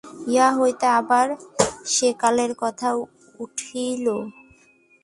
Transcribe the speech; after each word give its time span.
ইহা 0.33 0.49
হইতে 0.57 0.85
আবার 0.99 1.27
সেকালের 1.93 2.51
কথা 2.63 2.89
উঠিল। 3.39 4.05